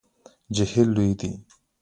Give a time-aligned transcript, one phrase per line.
[0.55, 1.31] جهیل لوی دی